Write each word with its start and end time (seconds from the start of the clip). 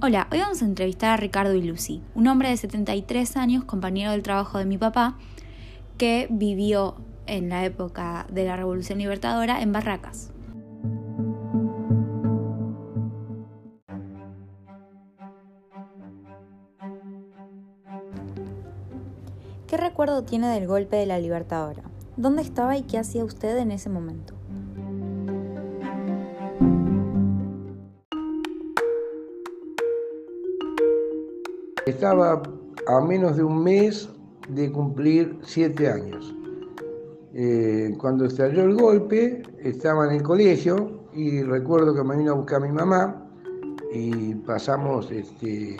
Hola, 0.00 0.28
hoy 0.30 0.38
vamos 0.38 0.62
a 0.62 0.64
entrevistar 0.64 1.10
a 1.10 1.16
Ricardo 1.16 1.54
y 1.54 1.62
Lucy, 1.62 2.00
un 2.14 2.28
hombre 2.28 2.50
de 2.50 2.56
73 2.56 3.36
años, 3.36 3.64
compañero 3.64 4.12
del 4.12 4.22
trabajo 4.22 4.58
de 4.58 4.64
mi 4.64 4.78
papá, 4.78 5.18
que 5.96 6.28
vivió 6.30 6.94
en 7.26 7.48
la 7.48 7.64
época 7.64 8.24
de 8.30 8.44
la 8.44 8.54
Revolución 8.54 9.00
Libertadora 9.00 9.60
en 9.60 9.72
Barracas. 9.72 10.30
¿Qué 19.66 19.76
recuerdo 19.76 20.22
tiene 20.22 20.46
del 20.46 20.68
golpe 20.68 20.94
de 20.94 21.06
la 21.06 21.18
Libertadora? 21.18 21.82
¿Dónde 22.16 22.42
estaba 22.42 22.76
y 22.76 22.82
qué 22.82 22.98
hacía 22.98 23.24
usted 23.24 23.56
en 23.58 23.72
ese 23.72 23.88
momento? 23.88 24.37
Estaba 31.88 32.42
a 32.86 33.00
menos 33.00 33.38
de 33.38 33.42
un 33.42 33.64
mes 33.64 34.10
de 34.50 34.70
cumplir 34.70 35.38
siete 35.42 35.88
años. 35.88 36.34
Eh, 37.32 37.94
cuando 37.98 38.26
estalló 38.26 38.64
el 38.64 38.74
golpe, 38.74 39.42
estaba 39.62 40.06
en 40.06 40.16
el 40.16 40.22
colegio 40.22 41.06
y 41.14 41.42
recuerdo 41.42 41.94
que 41.94 42.04
me 42.04 42.18
vino 42.18 42.32
a 42.32 42.34
buscar 42.34 42.60
mi 42.60 42.70
mamá 42.70 43.26
y 43.90 44.34
pasamos 44.34 45.10
este, 45.10 45.78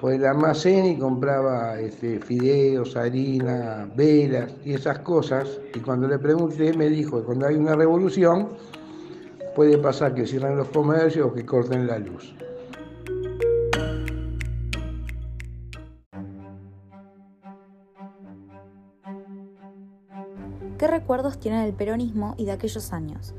por 0.00 0.12
el 0.12 0.24
almacén 0.24 0.84
y 0.84 0.96
compraba 0.96 1.80
este, 1.80 2.20
fideos, 2.20 2.96
harina, 2.96 3.90
velas 3.96 4.52
y 4.64 4.74
esas 4.74 5.00
cosas. 5.00 5.58
Y 5.74 5.80
cuando 5.80 6.06
le 6.06 6.20
pregunté, 6.20 6.72
me 6.74 6.88
dijo 6.88 7.18
que 7.18 7.24
cuando 7.24 7.48
hay 7.48 7.56
una 7.56 7.74
revolución 7.74 8.50
puede 9.56 9.78
pasar 9.78 10.14
que 10.14 10.28
cierren 10.28 10.56
los 10.56 10.68
comercios 10.68 11.26
o 11.26 11.34
que 11.34 11.44
corten 11.44 11.88
la 11.88 11.98
luz. 11.98 12.36
¿Qué 20.80 20.86
recuerdos 20.86 21.38
tiene 21.38 21.62
del 21.62 21.74
peronismo 21.74 22.34
y 22.38 22.46
de 22.46 22.52
aquellos 22.52 22.94
años? 22.94 23.34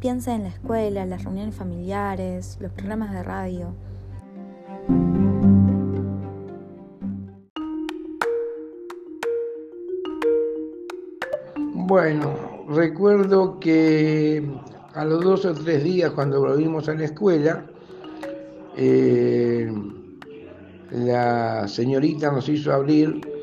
Piensa 0.00 0.34
en 0.34 0.42
la 0.42 0.50
escuela, 0.50 1.06
las 1.06 1.24
reuniones 1.24 1.54
familiares, 1.54 2.58
los 2.60 2.70
programas 2.72 3.10
de 3.10 3.22
radio. 3.22 3.74
Bueno, 11.72 12.66
recuerdo 12.68 13.58
que 13.58 14.46
a 14.92 15.06
los 15.06 15.24
dos 15.24 15.46
o 15.46 15.54
tres 15.54 15.82
días 15.82 16.10
cuando 16.10 16.40
volvimos 16.40 16.90
a 16.90 16.94
la 16.94 17.04
escuela, 17.06 17.64
eh, 18.76 19.72
la 20.90 21.66
señorita 21.66 22.30
nos 22.30 22.46
hizo 22.50 22.74
abrir 22.74 23.33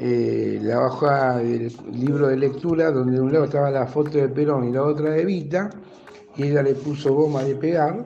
eh, 0.00 0.60
la 0.62 0.86
hoja 0.86 1.38
del 1.38 1.72
libro 1.92 2.28
de 2.28 2.36
lectura, 2.36 2.92
donde 2.92 3.14
de 3.14 3.20
un 3.20 3.32
lado 3.32 3.46
estaba 3.46 3.70
la 3.70 3.86
foto 3.86 4.10
de 4.18 4.28
Perón 4.28 4.68
y 4.68 4.72
la 4.72 4.84
otra 4.84 5.10
de 5.10 5.24
Vita, 5.24 5.70
y 6.36 6.44
ella 6.44 6.62
le 6.62 6.74
puso 6.74 7.12
goma 7.12 7.42
de 7.42 7.56
pegar 7.56 8.04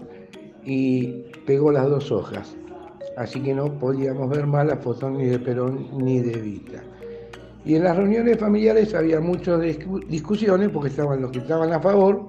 y 0.64 1.24
pegó 1.44 1.70
las 1.70 1.88
dos 1.90 2.10
hojas. 2.10 2.56
Así 3.18 3.42
que 3.42 3.54
no 3.54 3.78
podíamos 3.78 4.30
ver 4.30 4.46
más 4.46 4.66
la 4.66 4.76
foto 4.76 5.10
ni 5.10 5.26
de 5.26 5.38
Perón 5.38 5.88
ni 5.98 6.20
de 6.20 6.40
Vita. 6.40 6.82
Y 7.64 7.74
en 7.74 7.84
las 7.84 7.94
reuniones 7.94 8.38
familiares 8.38 8.94
había 8.94 9.20
muchas 9.20 9.60
discusiones 10.08 10.70
porque 10.70 10.88
estaban 10.88 11.20
los 11.20 11.30
que 11.30 11.40
estaban 11.40 11.74
a 11.74 11.80
favor, 11.80 12.28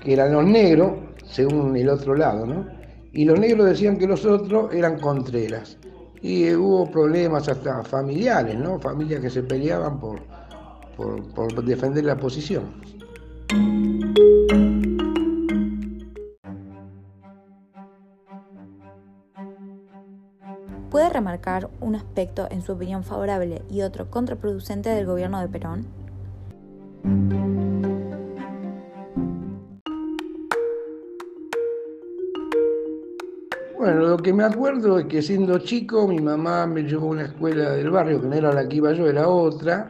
que 0.00 0.14
eran 0.14 0.32
los 0.32 0.46
negros, 0.46 0.92
según 1.26 1.76
el 1.76 1.90
otro 1.90 2.14
lado, 2.14 2.46
¿no? 2.46 2.66
Y 3.12 3.26
los 3.26 3.38
negros 3.38 3.66
decían 3.66 3.98
que 3.98 4.06
los 4.06 4.24
otros 4.24 4.72
eran 4.72 4.98
contreras 4.98 5.76
y 6.20 6.52
hubo 6.54 6.90
problemas 6.90 7.48
hasta 7.48 7.82
familiares, 7.84 8.58
¿no? 8.58 8.78
Familias 8.78 9.20
que 9.20 9.30
se 9.30 9.42
peleaban 9.42 10.00
por, 10.00 10.20
por, 10.96 11.64
defender 11.64 12.04
la 12.04 12.16
posición. 12.16 12.64
¿Puede 20.90 21.10
remarcar 21.10 21.68
un 21.80 21.94
aspecto 21.94 22.48
en 22.50 22.62
su 22.62 22.72
opinión 22.72 23.04
favorable 23.04 23.62
y 23.70 23.82
otro 23.82 24.10
contraproducente 24.10 24.88
del 24.88 25.06
gobierno 25.06 25.40
de 25.40 25.48
Perón? 25.48 27.67
Bueno, 33.78 34.08
lo 34.08 34.16
que 34.16 34.32
me 34.32 34.42
acuerdo 34.42 34.98
es 34.98 35.06
que 35.06 35.22
siendo 35.22 35.60
chico 35.60 36.08
mi 36.08 36.18
mamá 36.18 36.66
me 36.66 36.82
llevó 36.82 37.06
a 37.06 37.10
una 37.10 37.24
escuela 37.26 37.70
del 37.70 37.90
barrio, 37.90 38.20
que 38.20 38.26
no 38.26 38.34
era 38.34 38.52
la 38.52 38.68
que 38.68 38.78
iba 38.78 38.92
yo, 38.92 39.06
era 39.08 39.28
otra, 39.28 39.88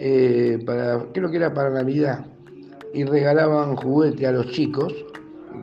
eh, 0.00 0.60
para, 0.66 1.06
creo 1.12 1.30
que 1.30 1.36
era 1.36 1.54
para 1.54 1.70
Navidad, 1.70 2.26
y 2.92 3.04
regalaban 3.04 3.76
juguete 3.76 4.26
a 4.26 4.32
los 4.32 4.50
chicos, 4.50 4.92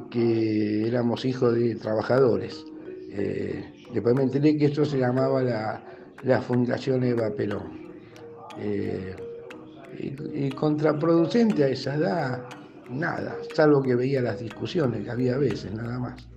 que 0.09 0.87
éramos 0.87 1.25
hijos 1.25 1.53
de 1.53 1.75
trabajadores. 1.75 2.63
Eh, 3.11 3.89
después 3.93 4.15
me 4.15 4.23
enteré 4.23 4.57
que 4.57 4.67
esto 4.67 4.85
se 4.85 4.97
llamaba 4.97 5.43
la, 5.43 6.41
Fundación 6.47 7.03
Eva 7.03 7.29
Perón. 7.31 7.91
Eh, 8.57 9.15
y, 9.99 10.45
y 10.45 10.49
contraproducente 10.51 11.65
a 11.65 11.67
esa 11.67 11.95
edad, 11.95 12.45
nada, 12.89 13.35
salvo 13.53 13.83
que 13.83 13.95
veía 13.95 14.21
las 14.21 14.39
discusiones 14.39 15.03
que 15.03 15.11
había 15.11 15.35
a 15.35 15.39
veces, 15.39 15.73
nada 15.73 15.99
más. 15.99 16.32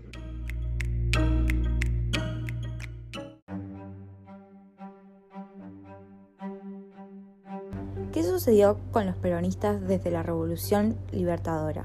¿Qué 8.17 8.23
sucedió 8.23 8.79
con 8.93 9.05
los 9.05 9.15
peronistas 9.17 9.87
desde 9.87 10.11
la 10.11 10.23
Revolución 10.23 10.97
Libertadora? 11.13 11.85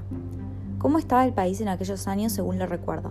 ¿Cómo 0.78 0.98
estaba 0.98 1.26
el 1.26 1.34
país 1.34 1.60
en 1.60 1.68
aquellos 1.68 2.08
años 2.08 2.32
según 2.32 2.58
lo 2.58 2.64
recuerda? 2.64 3.10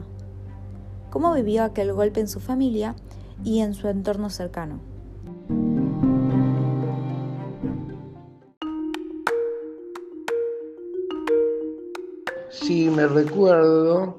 ¿Cómo 1.12 1.32
vivió 1.36 1.64
aquel 1.64 1.94
golpe 1.94 2.20
en 2.20 2.28
su 2.28 2.40
familia 2.40 2.96
y 3.44 3.60
en 3.60 3.76
su 3.76 3.88
entorno 3.90 4.32
cercano? 4.32 4.80
Sí, 12.50 12.90
me 12.90 13.06
recuerdo 13.06 14.16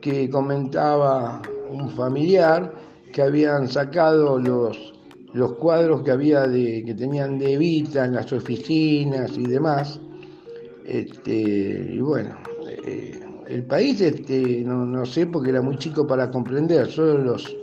que 0.00 0.30
comentaba 0.30 1.42
un 1.68 1.90
familiar 1.90 2.72
que 3.12 3.20
habían 3.20 3.66
sacado 3.66 4.38
los 4.38 4.97
los 5.32 5.54
cuadros 5.54 6.02
que 6.02 6.10
había 6.10 6.46
de, 6.46 6.82
que 6.84 6.94
tenían 6.94 7.38
de 7.38 7.54
Evita 7.54 8.04
en 8.04 8.14
las 8.14 8.32
oficinas 8.32 9.36
y 9.36 9.44
demás. 9.44 10.00
Este, 10.84 11.90
y 11.92 12.00
bueno, 12.00 12.36
eh, 12.66 13.20
el 13.46 13.64
país 13.64 14.00
este, 14.00 14.62
no, 14.64 15.04
sé 15.04 15.26
porque 15.26 15.50
era 15.50 15.60
muy 15.60 15.76
chico 15.76 16.06
para 16.06 16.30
comprender, 16.30 16.90
solo 16.90 17.18
los, 17.18 17.56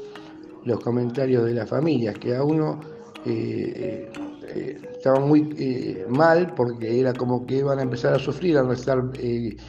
los 0.64 0.80
comentarios 0.80 1.46
de 1.46 1.54
las 1.54 1.70
familias, 1.70 2.18
que 2.20 2.36
a 2.36 2.44
uno 2.44 2.80
eh, 3.26 4.12
eh, 4.48 4.82
estaba 4.96 5.20
muy 5.20 6.04
mal 6.08 6.54
porque 6.56 7.00
era 7.00 7.14
como 7.14 7.46
que 7.46 7.58
iban 7.58 7.80
a 7.80 7.84
empezar 7.84 8.14
a 8.14 8.20
sufrir 8.20 8.58
al 8.58 8.68
no 8.68 8.74
estar 8.74 9.04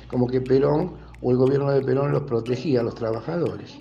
como 0.08 0.26
que 0.26 0.40
Perón 0.40 0.92
o 1.22 1.30
el 1.30 1.38
gobierno 1.38 1.70
de 1.72 1.82
Perón 1.82 2.12
los 2.12 2.22
protegía 2.22 2.80
a 2.80 2.82
los 2.82 2.94
trabajadores. 2.94 3.78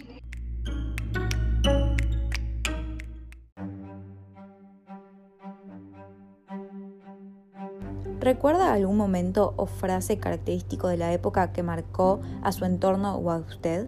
¿Recuerda 8.26 8.74
algún 8.74 8.98
momento 8.98 9.54
o 9.56 9.68
frase 9.68 10.18
característico 10.18 10.88
de 10.88 10.98
la 10.98 11.14
época 11.14 11.54
que 11.54 11.62
marcó 11.62 12.22
a 12.42 12.52
su 12.52 12.66
entorno 12.66 13.18
o 13.18 13.30
a 13.30 13.38
usted? 13.38 13.88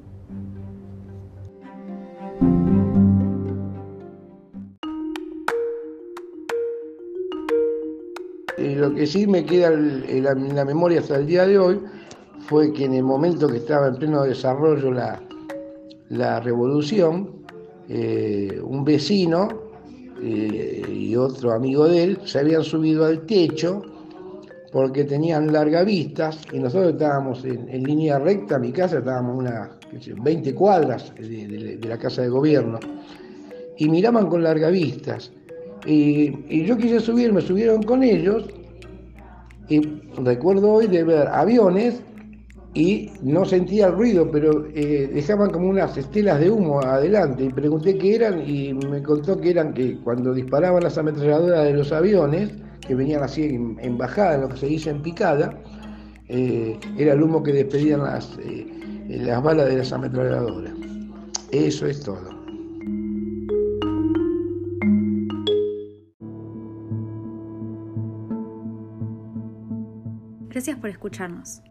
Eh, 8.60 8.76
lo 8.76 8.94
que 8.94 9.08
sí 9.08 9.26
me 9.26 9.44
queda 9.44 9.70
en 9.70 10.24
la, 10.24 10.66
memoria 10.66 11.00
hasta 11.00 11.16
el 11.16 11.26
día 11.26 11.48
de 11.48 11.58
hoy 11.58 11.82
fue 12.42 12.72
que 12.74 12.86
en 12.86 12.94
el 12.94 13.04
momento 13.04 13.48
que 13.48 13.58
estaba 13.58 13.88
en 13.88 13.96
pleno 13.96 14.22
desarrollo 14.22 14.92
la, 14.92 16.40
revolución, 16.42 17.42
eh, 17.90 18.62
un 18.64 18.86
vecino 18.86 19.48
eh, 20.22 20.84
y 20.88 21.16
otro 21.16 21.54
amigo 21.54 21.88
de 21.88 22.04
él 22.04 22.20
se 22.24 22.38
habían 22.38 22.64
subido 22.64 23.04
al 23.04 23.26
techo 23.26 23.97
porque 24.78 25.06
tenían 25.06 25.52
larga 25.52 25.84
vistas 25.84 26.40
y 26.54 26.60
nosotros 26.60 26.94
estábamos 26.94 27.44
en, 27.44 27.84
línea 27.84 28.20
recta, 28.20 28.60
mi 28.60 28.72
casa 28.72 29.00
estábamos 29.00 29.36
unas 29.36 29.70
20 30.22 30.54
cuadras 30.54 31.12
de, 31.16 31.80
la 31.82 31.98
casa 31.98 32.22
de 32.22 32.30
gobierno 32.30 32.80
y 33.76 33.90
miraban 33.90 34.28
con 34.28 34.44
larga 34.44 34.70
vistas. 34.70 35.32
Y, 35.84 36.64
yo 36.64 36.78
quise 36.78 37.00
subir, 37.00 37.34
me 37.34 37.42
subieron 37.42 37.82
con 37.82 38.04
ellos 38.04 38.46
y 39.68 39.82
recuerdo 40.24 40.74
hoy 40.74 40.86
de 40.86 41.04
ver 41.04 41.28
aviones 41.28 42.00
y 42.76 43.14
no 43.24 43.46
sentía 43.46 43.88
el 43.88 43.94
ruido, 43.94 44.30
pero 44.30 44.68
eh, 44.76 45.10
dejaban 45.12 45.50
como 45.50 45.70
unas 45.70 45.98
estelas 45.98 46.40
de 46.40 46.52
humo 46.52 46.82
adelante. 46.82 47.46
Y 47.46 47.50
pregunté 47.50 47.98
qué 47.98 48.14
eran 48.14 48.48
y 48.48 48.76
me 48.76 49.02
contó 49.02 49.42
que 49.42 49.50
eran 49.50 49.74
que 49.74 49.98
cuando 50.04 50.36
disparaban 50.36 50.84
las 50.84 51.00
ametralladoras 51.00 51.64
de 51.64 51.74
los 51.74 51.92
aviones, 51.92 52.52
que 52.88 52.96
venían 52.96 53.24
así 53.24 53.44
en, 53.46 53.98
bajada, 53.98 54.38
lo 54.38 54.50
que 54.50 54.58
se 54.58 54.68
dice 54.68 54.90
en 54.90 55.02
picada, 55.02 55.62
eh, 56.30 56.80
era 56.98 57.14
el 57.14 57.22
humo 57.22 57.44
que 57.44 57.52
despedían 57.52 58.04
las, 58.04 58.38
eh, 58.40 58.66
las 59.10 59.44
balas 59.44 59.68
de 59.68 59.78
las 59.78 59.92
ametralladoras. 59.92 60.74
Eso 61.52 61.86
es 61.86 62.02
todo. 62.02 62.38
Gracias 70.50 70.78
por 70.80 70.90
escucharnos. 70.90 71.62